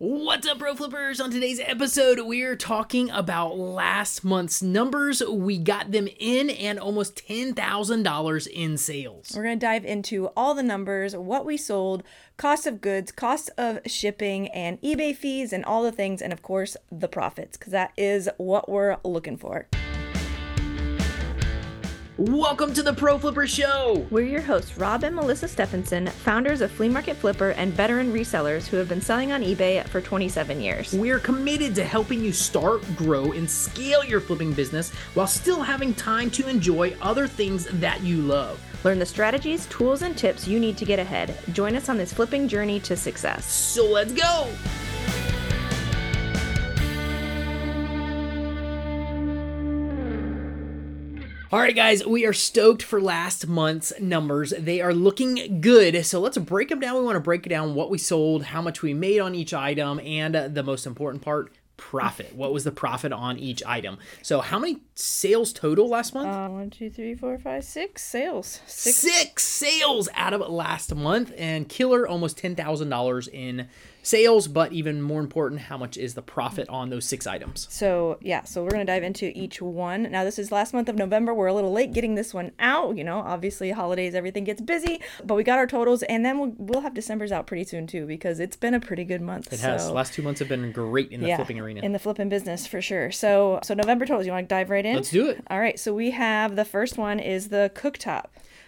What's 0.00 0.46
up, 0.46 0.60
Pro 0.60 0.76
Flippers? 0.76 1.20
On 1.20 1.28
today's 1.28 1.58
episode, 1.58 2.20
we're 2.20 2.54
talking 2.54 3.10
about 3.10 3.58
last 3.58 4.22
month's 4.22 4.62
numbers. 4.62 5.20
We 5.28 5.58
got 5.58 5.90
them 5.90 6.08
in 6.20 6.50
and 6.50 6.78
almost 6.78 7.16
$10,000 7.26 8.46
in 8.46 8.76
sales. 8.76 9.32
We're 9.34 9.42
going 9.42 9.58
to 9.58 9.66
dive 9.66 9.84
into 9.84 10.28
all 10.36 10.54
the 10.54 10.62
numbers, 10.62 11.16
what 11.16 11.44
we 11.44 11.56
sold, 11.56 12.04
cost 12.36 12.64
of 12.64 12.80
goods, 12.80 13.10
cost 13.10 13.50
of 13.58 13.80
shipping, 13.86 14.46
and 14.50 14.80
eBay 14.82 15.16
fees, 15.16 15.52
and 15.52 15.64
all 15.64 15.82
the 15.82 15.90
things, 15.90 16.22
and 16.22 16.32
of 16.32 16.42
course, 16.42 16.76
the 16.92 17.08
profits, 17.08 17.56
because 17.56 17.72
that 17.72 17.90
is 17.96 18.30
what 18.36 18.68
we're 18.68 18.98
looking 19.02 19.36
for. 19.36 19.66
Welcome 22.18 22.74
to 22.74 22.82
the 22.82 22.92
Pro 22.92 23.16
Flipper 23.16 23.46
Show. 23.46 24.04
We're 24.10 24.26
your 24.26 24.40
hosts, 24.40 24.76
Rob 24.76 25.04
and 25.04 25.14
Melissa 25.14 25.46
Stephenson, 25.46 26.08
founders 26.08 26.60
of 26.60 26.72
Flea 26.72 26.88
Market 26.88 27.16
Flipper 27.16 27.50
and 27.50 27.72
veteran 27.72 28.12
resellers 28.12 28.66
who 28.66 28.76
have 28.76 28.88
been 28.88 29.00
selling 29.00 29.30
on 29.30 29.40
eBay 29.40 29.86
for 29.86 30.00
27 30.00 30.60
years. 30.60 30.92
We're 30.92 31.20
committed 31.20 31.76
to 31.76 31.84
helping 31.84 32.20
you 32.20 32.32
start, 32.32 32.82
grow, 32.96 33.30
and 33.30 33.48
scale 33.48 34.04
your 34.04 34.18
flipping 34.18 34.52
business 34.52 34.90
while 35.14 35.28
still 35.28 35.62
having 35.62 35.94
time 35.94 36.28
to 36.32 36.48
enjoy 36.48 36.92
other 37.00 37.28
things 37.28 37.66
that 37.74 38.02
you 38.02 38.16
love. 38.16 38.60
Learn 38.82 38.98
the 38.98 39.06
strategies, 39.06 39.66
tools, 39.66 40.02
and 40.02 40.18
tips 40.18 40.48
you 40.48 40.58
need 40.58 40.76
to 40.78 40.84
get 40.84 40.98
ahead. 40.98 41.38
Join 41.52 41.76
us 41.76 41.88
on 41.88 41.98
this 41.98 42.12
flipping 42.12 42.48
journey 42.48 42.80
to 42.80 42.96
success. 42.96 43.44
So 43.44 43.86
let's 43.86 44.12
go. 44.12 44.48
All 51.50 51.60
right, 51.60 51.74
guys, 51.74 52.04
we 52.04 52.26
are 52.26 52.34
stoked 52.34 52.82
for 52.82 53.00
last 53.00 53.46
month's 53.46 53.98
numbers. 53.98 54.52
They 54.58 54.82
are 54.82 54.92
looking 54.92 55.62
good. 55.62 56.04
So 56.04 56.20
let's 56.20 56.36
break 56.36 56.68
them 56.68 56.78
down. 56.78 56.96
We 56.96 57.04
want 57.04 57.16
to 57.16 57.20
break 57.20 57.48
down 57.48 57.74
what 57.74 57.88
we 57.88 57.96
sold, 57.96 58.42
how 58.42 58.60
much 58.60 58.82
we 58.82 58.92
made 58.92 59.20
on 59.20 59.34
each 59.34 59.54
item, 59.54 59.98
and 60.00 60.36
uh, 60.36 60.48
the 60.48 60.62
most 60.62 60.84
important 60.84 61.22
part, 61.22 61.50
profit. 61.78 62.34
What 62.34 62.52
was 62.52 62.64
the 62.64 62.70
profit 62.70 63.10
on 63.12 63.38
each 63.38 63.62
item? 63.64 63.98
So, 64.20 64.40
how 64.42 64.58
many 64.58 64.80
sales 64.94 65.54
total 65.54 65.88
last 65.88 66.12
month? 66.12 66.28
Uh, 66.28 66.48
one, 66.48 66.68
two, 66.68 66.90
three, 66.90 67.14
four, 67.14 67.38
five, 67.38 67.64
six 67.64 68.04
sales. 68.04 68.60
Six. 68.66 68.96
six 68.98 69.44
sales 69.44 70.10
out 70.14 70.34
of 70.34 70.42
last 70.42 70.94
month, 70.94 71.32
and 71.38 71.66
killer 71.66 72.06
almost 72.06 72.36
ten 72.36 72.54
thousand 72.54 72.90
dollars 72.90 73.28
in 73.28 73.68
sales, 74.08 74.48
but 74.48 74.72
even 74.72 75.02
more 75.02 75.20
important, 75.20 75.60
how 75.60 75.76
much 75.76 75.96
is 75.96 76.14
the 76.14 76.22
profit 76.22 76.68
on 76.68 76.88
those 76.88 77.04
six 77.04 77.26
items? 77.26 77.66
So, 77.70 78.18
yeah, 78.20 78.44
so 78.44 78.62
we're 78.62 78.70
going 78.70 78.86
to 78.86 78.90
dive 78.90 79.02
into 79.02 79.30
each 79.38 79.60
one. 79.60 80.10
Now, 80.10 80.24
this 80.24 80.38
is 80.38 80.50
last 80.50 80.72
month 80.72 80.88
of 80.88 80.96
November. 80.96 81.34
We're 81.34 81.48
a 81.48 81.54
little 81.54 81.72
late 81.72 81.92
getting 81.92 82.14
this 82.14 82.32
one 82.32 82.52
out. 82.58 82.96
You 82.96 83.04
know, 83.04 83.18
obviously, 83.18 83.70
holidays, 83.70 84.14
everything 84.14 84.44
gets 84.44 84.60
busy, 84.60 85.00
but 85.24 85.34
we 85.34 85.44
got 85.44 85.58
our 85.58 85.66
totals, 85.66 86.02
and 86.04 86.24
then 86.24 86.38
we'll, 86.38 86.54
we'll 86.56 86.80
have 86.80 86.94
December's 86.94 87.32
out 87.32 87.46
pretty 87.46 87.64
soon, 87.64 87.86
too, 87.86 88.06
because 88.06 88.40
it's 88.40 88.56
been 88.56 88.74
a 88.74 88.80
pretty 88.80 89.04
good 89.04 89.20
month. 89.20 89.52
It 89.52 89.60
has. 89.60 89.90
last 89.90 90.14
two 90.14 90.22
months 90.22 90.40
have 90.40 90.48
been 90.48 90.72
great 90.72 91.12
in 91.12 91.20
the 91.20 91.28
yeah, 91.28 91.36
flipping 91.36 91.60
arena. 91.60 91.67
In 91.76 91.92
the 91.92 91.98
flipping 91.98 92.28
business, 92.28 92.66
for 92.66 92.80
sure. 92.80 93.10
So, 93.10 93.60
so 93.62 93.74
November 93.74 94.06
totals, 94.06 94.26
you 94.26 94.32
want 94.32 94.48
to 94.48 94.54
dive 94.54 94.70
right 94.70 94.86
in? 94.86 94.96
Let's 94.96 95.10
do 95.10 95.28
it. 95.28 95.44
All 95.50 95.60
right, 95.60 95.78
so 95.78 95.92
we 95.92 96.12
have 96.12 96.56
the 96.56 96.64
first 96.64 96.96
one 96.96 97.20
is 97.20 97.48
the 97.48 97.70
cooktop. 97.74 98.26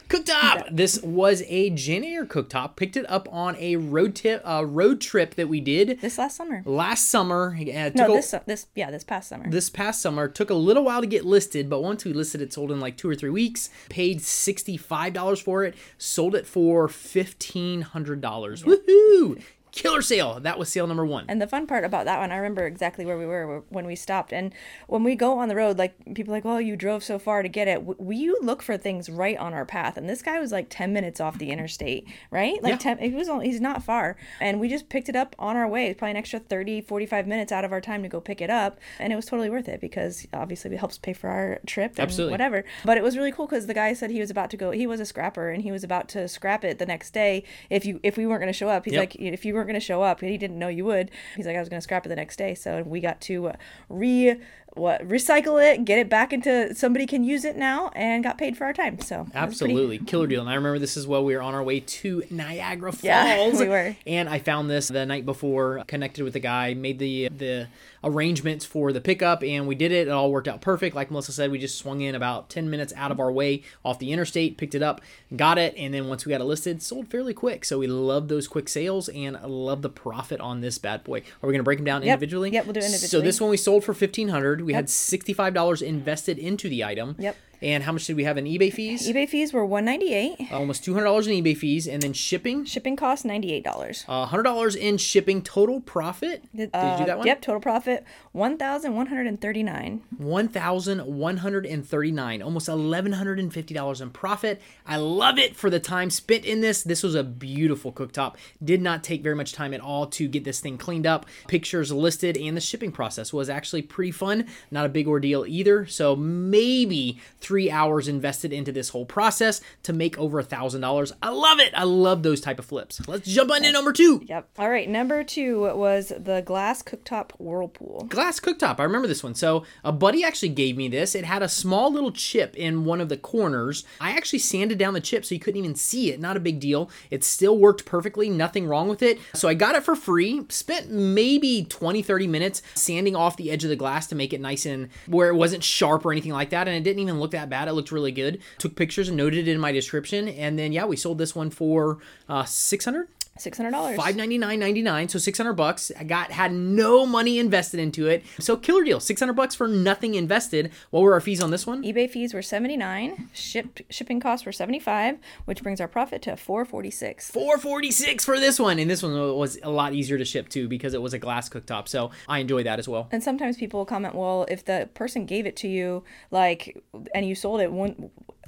Cooktop. 0.08 0.66
This 0.72 1.00
was 1.02 1.44
a 1.46 1.70
Jane 1.70 2.26
cooktop. 2.26 2.74
Picked 2.74 2.96
it 2.96 3.08
up 3.08 3.28
on 3.30 3.54
a 3.60 3.76
road 3.76 4.16
tip, 4.16 4.42
uh, 4.44 4.64
road 4.66 5.00
trip 5.00 5.36
that 5.36 5.48
we 5.48 5.60
did 5.60 6.00
this 6.00 6.18
last 6.18 6.36
summer. 6.36 6.62
Last 6.64 7.08
summer. 7.08 7.56
Uh, 7.56 7.90
no, 7.94 8.16
this 8.16 8.32
a, 8.32 8.42
this 8.44 8.66
yeah, 8.74 8.90
this 8.90 9.04
past 9.04 9.28
summer. 9.28 9.48
This 9.48 9.70
past 9.70 10.02
summer 10.02 10.26
took 10.26 10.50
a 10.50 10.54
little 10.54 10.82
while 10.82 11.00
to 11.00 11.06
get 11.06 11.24
listed, 11.24 11.70
but 11.70 11.80
once 11.80 12.04
we 12.04 12.12
listed 12.12 12.42
it, 12.42 12.52
sold 12.52 12.72
in 12.72 12.80
like 12.80 12.96
two 12.96 13.08
or 13.08 13.14
three 13.14 13.30
weeks. 13.30 13.70
Paid 13.88 14.20
sixty 14.20 14.76
five 14.76 15.12
dollars 15.12 15.40
for 15.40 15.62
it. 15.62 15.76
Sold 15.96 16.34
it 16.34 16.44
for 16.44 16.88
fifteen 16.88 17.82
hundred 17.82 18.20
dollars. 18.20 18.64
Woohoo! 18.64 19.40
Killer 19.72 20.02
sale. 20.02 20.40
That 20.40 20.58
was 20.58 20.68
sale 20.68 20.86
number 20.86 21.04
one. 21.04 21.24
And 21.28 21.40
the 21.40 21.46
fun 21.46 21.66
part 21.66 21.84
about 21.84 22.04
that 22.04 22.18
one, 22.18 22.32
I 22.32 22.36
remember 22.36 22.66
exactly 22.66 23.04
where 23.04 23.18
we 23.18 23.26
were 23.26 23.62
when 23.68 23.86
we 23.86 23.96
stopped. 23.96 24.32
And 24.32 24.54
when 24.86 25.04
we 25.04 25.14
go 25.14 25.38
on 25.38 25.48
the 25.48 25.56
road, 25.56 25.78
like 25.78 25.94
people 26.14 26.32
like, 26.32 26.44
oh, 26.44 26.58
you 26.58 26.76
drove 26.76 27.04
so 27.04 27.18
far 27.18 27.42
to 27.42 27.48
get 27.48 27.68
it. 27.68 28.00
We 28.00 28.34
look 28.40 28.62
for 28.62 28.76
things 28.76 29.08
right 29.08 29.36
on 29.38 29.52
our 29.54 29.64
path. 29.64 29.96
And 29.96 30.08
this 30.08 30.22
guy 30.22 30.40
was 30.40 30.52
like 30.52 30.66
10 30.70 30.92
minutes 30.92 31.20
off 31.20 31.38
the 31.38 31.50
interstate, 31.50 32.06
right? 32.30 32.62
Like 32.62 32.72
yeah. 32.72 32.96
10, 32.96 32.98
he 32.98 33.10
was 33.10 33.28
only, 33.28 33.46
he's 33.46 33.60
not 33.60 33.82
far. 33.82 34.16
And 34.40 34.60
we 34.60 34.68
just 34.68 34.88
picked 34.88 35.08
it 35.08 35.16
up 35.16 35.36
on 35.38 35.56
our 35.56 35.68
way. 35.68 35.86
It's 35.86 35.98
probably 35.98 36.12
an 36.12 36.16
extra 36.16 36.38
30, 36.38 36.82
45 36.82 37.26
minutes 37.26 37.52
out 37.52 37.64
of 37.64 37.72
our 37.72 37.80
time 37.80 38.02
to 38.02 38.08
go 38.08 38.20
pick 38.20 38.40
it 38.40 38.50
up. 38.50 38.78
And 38.98 39.12
it 39.12 39.16
was 39.16 39.26
totally 39.26 39.50
worth 39.50 39.68
it 39.68 39.80
because 39.80 40.26
obviously 40.32 40.72
it 40.72 40.78
helps 40.78 40.98
pay 40.98 41.12
for 41.12 41.28
our 41.28 41.60
trip 41.66 41.92
and 41.92 42.00
Absolutely. 42.00 42.32
whatever. 42.32 42.64
But 42.84 42.98
it 42.98 43.02
was 43.02 43.16
really 43.16 43.32
cool 43.32 43.46
because 43.46 43.66
the 43.66 43.74
guy 43.74 43.92
said 43.92 44.10
he 44.10 44.20
was 44.20 44.30
about 44.30 44.50
to 44.50 44.56
go, 44.56 44.70
he 44.70 44.86
was 44.86 45.00
a 45.00 45.06
scrapper 45.06 45.50
and 45.50 45.62
he 45.62 45.72
was 45.72 45.84
about 45.84 46.08
to 46.10 46.28
scrap 46.28 46.64
it 46.64 46.78
the 46.78 46.86
next 46.86 47.12
day 47.12 47.44
if 47.68 47.84
you 47.84 48.00
if 48.02 48.16
we 48.16 48.26
weren't 48.26 48.40
going 48.40 48.52
to 48.52 48.56
show 48.56 48.68
up. 48.68 48.84
He's 48.84 48.94
yep. 48.94 49.02
like, 49.02 49.16
if 49.16 49.44
you 49.44 49.54
weren't 49.60 49.68
going 49.68 49.80
to 49.80 49.84
show 49.84 50.02
up. 50.02 50.20
and 50.22 50.30
He 50.30 50.38
didn't 50.38 50.58
know 50.58 50.68
you 50.68 50.84
would. 50.86 51.10
He's 51.36 51.46
like, 51.46 51.56
I 51.56 51.60
was 51.60 51.68
going 51.68 51.78
to 51.78 51.84
scrap 51.84 52.06
it 52.06 52.08
the 52.08 52.16
next 52.16 52.36
day. 52.36 52.54
So 52.54 52.82
we 52.82 53.00
got 53.00 53.20
to 53.22 53.48
uh, 53.48 53.56
re 53.88 54.36
what 54.74 55.06
recycle 55.06 55.62
it, 55.62 55.84
get 55.84 55.98
it 55.98 56.08
back 56.08 56.32
into 56.32 56.74
somebody 56.74 57.06
can 57.06 57.24
use 57.24 57.44
it 57.44 57.56
now, 57.56 57.90
and 57.94 58.22
got 58.22 58.38
paid 58.38 58.56
for 58.56 58.64
our 58.64 58.72
time. 58.72 59.00
So 59.00 59.26
absolutely 59.34 59.98
pretty... 59.98 60.10
killer 60.10 60.26
deal. 60.26 60.40
And 60.40 60.50
I 60.50 60.54
remember 60.54 60.78
this 60.78 60.96
is 60.96 61.06
while 61.06 61.24
we 61.24 61.34
were 61.34 61.42
on 61.42 61.54
our 61.54 61.62
way 61.62 61.80
to 61.80 62.22
Niagara 62.30 62.92
Falls. 62.92 63.04
Yeah, 63.04 63.58
we 63.58 63.68
were. 63.68 63.96
And 64.06 64.28
I 64.28 64.38
found 64.38 64.70
this 64.70 64.88
the 64.88 65.06
night 65.06 65.26
before. 65.26 65.82
Connected 65.86 66.22
with 66.22 66.34
the 66.34 66.40
guy, 66.40 66.74
made 66.74 66.98
the 66.98 67.28
the 67.28 67.68
arrangements 68.02 68.64
for 68.64 68.92
the 68.92 69.00
pickup, 69.00 69.42
and 69.42 69.66
we 69.66 69.74
did 69.74 69.92
it. 69.92 70.08
It 70.08 70.10
all 70.10 70.30
worked 70.30 70.48
out 70.48 70.60
perfect. 70.60 70.94
Like 70.94 71.10
Melissa 71.10 71.32
said, 71.32 71.50
we 71.50 71.58
just 71.58 71.78
swung 71.78 72.00
in 72.00 72.14
about 72.14 72.48
ten 72.48 72.70
minutes 72.70 72.92
out 72.96 73.10
of 73.10 73.20
our 73.20 73.30
way 73.30 73.62
off 73.84 73.98
the 73.98 74.12
interstate, 74.12 74.56
picked 74.56 74.74
it 74.74 74.82
up, 74.82 75.00
got 75.36 75.58
it, 75.58 75.74
and 75.76 75.92
then 75.92 76.08
once 76.08 76.24
we 76.24 76.30
got 76.30 76.40
it 76.40 76.44
listed, 76.44 76.82
sold 76.82 77.08
fairly 77.08 77.34
quick. 77.34 77.64
So 77.64 77.78
we 77.78 77.86
love 77.86 78.28
those 78.28 78.48
quick 78.48 78.68
sales 78.68 79.08
and 79.08 79.40
love 79.42 79.82
the 79.82 79.88
profit 79.88 80.40
on 80.40 80.60
this 80.60 80.78
bad 80.78 81.04
boy. 81.04 81.22
Are 81.42 81.46
we 81.46 81.52
gonna 81.52 81.64
break 81.64 81.78
them 81.78 81.84
down 81.84 82.02
yep. 82.02 82.14
individually? 82.14 82.50
Yep, 82.50 82.66
we'll 82.66 82.72
do 82.74 82.80
individually. 82.80 83.08
So 83.08 83.20
this 83.20 83.40
one 83.40 83.50
we 83.50 83.56
sold 83.56 83.84
for 83.84 83.94
fifteen 83.94 84.28
hundred. 84.28 84.59
We 84.64 84.72
yep. 84.72 84.82
had 84.82 84.86
$65 84.86 85.82
invested 85.82 86.38
into 86.38 86.68
the 86.68 86.84
item. 86.84 87.16
Yep. 87.18 87.36
And 87.62 87.82
how 87.82 87.92
much 87.92 88.06
did 88.06 88.16
we 88.16 88.24
have 88.24 88.38
in 88.38 88.46
eBay 88.46 88.72
fees? 88.72 89.06
eBay 89.08 89.28
fees 89.28 89.52
were 89.52 89.64
one 89.64 89.84
ninety 89.84 90.14
eight. 90.14 90.50
Almost 90.50 90.84
two 90.84 90.94
hundred 90.94 91.06
dollars 91.06 91.26
in 91.26 91.34
eBay 91.34 91.56
fees, 91.56 91.86
and 91.86 92.02
then 92.02 92.12
shipping. 92.12 92.64
Shipping 92.64 92.96
cost 92.96 93.24
ninety 93.24 93.52
eight 93.52 93.64
dollars. 93.64 94.04
Uh, 94.08 94.24
hundred 94.26 94.44
dollars 94.44 94.74
in 94.74 94.96
shipping. 94.96 95.42
Total 95.42 95.80
profit. 95.80 96.44
Did, 96.54 96.70
uh, 96.72 96.82
did, 96.82 96.92
you 96.92 96.98
do 96.98 97.06
that 97.06 97.18
one? 97.18 97.26
Yep. 97.26 97.42
Total 97.42 97.60
profit 97.60 98.04
one 98.32 98.56
thousand 98.56 98.94
one 98.94 99.06
hundred 99.06 99.26
and 99.26 99.40
thirty 99.40 99.62
nine. 99.62 100.02
One 100.16 100.48
thousand 100.48 101.00
one 101.00 101.38
hundred 101.38 101.66
and 101.66 101.86
thirty 101.86 102.12
nine. 102.12 102.40
Almost 102.40 102.68
eleven 102.68 103.12
hundred 103.12 103.38
and 103.38 103.52
fifty 103.52 103.74
dollars 103.74 104.00
in 104.00 104.10
profit. 104.10 104.62
I 104.86 104.96
love 104.96 105.38
it 105.38 105.54
for 105.54 105.68
the 105.68 105.80
time 105.80 106.08
spent 106.08 106.44
in 106.44 106.62
this. 106.62 106.82
This 106.82 107.02
was 107.02 107.14
a 107.14 107.22
beautiful 107.22 107.92
cooktop. 107.92 108.36
Did 108.64 108.80
not 108.80 109.04
take 109.04 109.22
very 109.22 109.36
much 109.36 109.52
time 109.52 109.74
at 109.74 109.80
all 109.80 110.06
to 110.06 110.28
get 110.28 110.44
this 110.44 110.60
thing 110.60 110.78
cleaned 110.78 111.06
up. 111.06 111.26
Pictures 111.46 111.92
listed, 111.92 112.38
and 112.38 112.56
the 112.56 112.60
shipping 112.60 112.92
process 112.92 113.32
was 113.32 113.50
actually 113.50 113.82
pretty 113.82 114.12
fun. 114.12 114.46
Not 114.70 114.86
a 114.86 114.88
big 114.88 115.06
ordeal 115.06 115.44
either. 115.46 115.84
So 115.86 116.16
maybe 116.16 117.20
three 117.38 117.49
hours 117.70 118.08
invested 118.08 118.30
invested 118.30 118.52
into 118.52 118.72
this 118.72 118.90
whole 118.90 119.04
process 119.04 119.60
to 119.82 119.92
make 119.92 120.18
over 120.18 120.38
a 120.38 120.42
thousand 120.42 120.80
dollars. 120.82 121.12
I 121.22 121.30
love 121.30 121.58
it. 121.58 121.72
I 121.74 121.84
love 121.84 122.22
those 122.22 122.40
type 122.40 122.58
of 122.58 122.64
flips. 122.64 123.06
Let's 123.08 123.28
jump 123.28 123.50
on 123.50 123.62
to 123.62 123.72
number 123.72 123.92
two. 123.92 124.22
Yep. 124.26 124.50
All 124.58 124.70
right. 124.70 124.88
Number 124.88 125.24
two 125.24 125.62
was 125.76 126.12
the 126.16 126.42
glass 126.42 126.82
cooktop 126.82 127.32
whirlpool. 127.38 128.06
Glass 128.08 128.38
cooktop. 128.38 128.78
I 128.78 128.84
remember 128.84 129.08
this 129.08 129.24
one. 129.24 129.34
So 129.34 129.64
a 129.82 129.90
buddy 129.90 130.22
actually 130.22 130.50
gave 130.50 130.76
me 130.76 130.88
this. 130.88 131.14
It 131.14 131.24
had 131.24 131.42
a 131.42 131.48
small 131.48 131.92
little 131.92 132.12
chip 132.12 132.54
in 132.56 132.84
one 132.84 133.00
of 133.00 133.08
the 133.08 133.16
corners. 133.16 133.84
I 134.00 134.10
actually 134.12 134.40
sanded 134.40 134.78
down 134.78 134.94
the 134.94 135.00
chip 135.00 135.24
so 135.24 135.34
you 135.34 135.40
couldn't 135.40 135.58
even 135.58 135.74
see 135.74 136.12
it. 136.12 136.20
Not 136.20 136.36
a 136.36 136.40
big 136.40 136.60
deal. 136.60 136.90
It 137.10 137.24
still 137.24 137.58
worked 137.58 137.84
perfectly. 137.84 138.28
Nothing 138.28 138.66
wrong 138.66 138.88
with 138.88 139.02
it. 139.02 139.18
So 139.34 139.48
I 139.48 139.54
got 139.54 139.74
it 139.74 139.82
for 139.82 139.96
free. 139.96 140.42
Spent 140.50 140.90
maybe 140.90 141.64
20, 141.64 142.02
30 142.02 142.26
minutes 142.26 142.62
sanding 142.74 143.16
off 143.16 143.36
the 143.36 143.50
edge 143.50 143.64
of 143.64 143.70
the 143.70 143.76
glass 143.76 144.06
to 144.08 144.14
make 144.14 144.32
it 144.32 144.40
nice 144.40 144.66
and 144.66 144.88
where 145.06 145.28
it 145.28 145.36
wasn't 145.36 145.64
sharp 145.64 146.04
or 146.04 146.12
anything 146.12 146.32
like 146.32 146.50
that. 146.50 146.68
And 146.68 146.76
it 146.76 146.82
didn't 146.84 147.00
even 147.00 147.18
look 147.18 147.32
that 147.32 147.39
bad. 147.48 147.68
It 147.68 147.72
looked 147.72 147.90
really 147.90 148.12
good 148.12 148.20
good. 148.20 148.40
Took 148.58 148.76
pictures 148.76 149.08
and 149.08 149.16
noted 149.16 149.48
it 149.48 149.50
in 149.50 149.60
my 149.60 149.72
description. 149.72 150.28
And 150.28 150.58
then, 150.58 150.72
yeah, 150.72 150.84
we 150.84 150.96
sold 150.96 151.18
this 151.18 151.34
one 151.34 151.50
for 151.50 151.98
uh, 152.28 152.44
600 152.44 153.08
Six 153.40 153.56
hundred 153.56 153.70
dollars. 153.70 153.96
Five 153.96 154.16
ninety 154.16 154.38
nine 154.38 154.58
ninety 154.58 154.82
nine. 154.82 155.08
So 155.08 155.18
six 155.18 155.38
hundred 155.38 155.54
bucks. 155.54 155.90
I 155.98 156.04
got 156.04 156.30
had 156.30 156.52
no 156.52 157.06
money 157.06 157.38
invested 157.38 157.80
into 157.80 158.06
it. 158.06 158.22
So 158.38 158.56
killer 158.56 158.84
deal. 158.84 159.00
Six 159.00 159.18
hundred 159.20 159.32
bucks 159.34 159.54
for 159.54 159.66
nothing 159.66 160.14
invested. 160.14 160.70
What 160.90 161.00
were 161.02 161.14
our 161.14 161.20
fees 161.20 161.42
on 161.42 161.50
this 161.50 161.66
one? 161.66 161.82
eBay 161.82 162.10
fees 162.10 162.34
were 162.34 162.42
seventy 162.42 162.76
nine. 162.76 163.28
Shipped 163.32 163.82
shipping 163.88 164.20
costs 164.20 164.44
were 164.44 164.52
seventy 164.52 164.78
five, 164.78 165.18
which 165.46 165.62
brings 165.62 165.80
our 165.80 165.88
profit 165.88 166.22
to 166.22 166.36
four 166.36 166.64
forty 166.64 166.90
six. 166.90 167.30
Four 167.30 167.56
forty 167.58 167.90
six 167.90 168.24
for 168.24 168.38
this 168.38 168.58
one, 168.58 168.78
and 168.78 168.90
this 168.90 169.02
one 169.02 169.14
was 169.36 169.58
a 169.62 169.70
lot 169.70 169.94
easier 169.94 170.18
to 170.18 170.24
ship 170.24 170.48
too 170.48 170.68
because 170.68 170.92
it 170.92 171.00
was 171.00 171.14
a 171.14 171.18
glass 171.18 171.48
cooktop. 171.48 171.88
So 171.88 172.10
I 172.28 172.40
enjoy 172.40 172.62
that 172.64 172.78
as 172.78 172.88
well. 172.88 173.08
And 173.10 173.22
sometimes 173.22 173.56
people 173.56 173.80
will 173.80 173.86
comment, 173.86 174.14
well, 174.14 174.46
if 174.48 174.64
the 174.64 174.88
person 174.94 175.24
gave 175.26 175.46
it 175.46 175.56
to 175.56 175.68
you, 175.68 176.04
like, 176.30 176.82
and 177.14 177.26
you 177.26 177.34
sold 177.34 177.60
it, 177.60 177.70